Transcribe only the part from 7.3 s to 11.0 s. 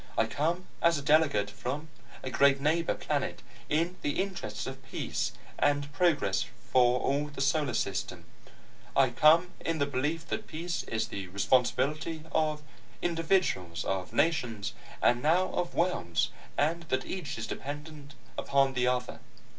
solar system. I come in the belief that peace